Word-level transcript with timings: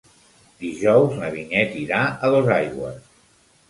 Dijous 0.63 1.15
na 1.21 1.31
Vinyet 1.37 1.79
irà 1.85 2.03
a 2.17 2.35
Dosaigües. 2.39 3.03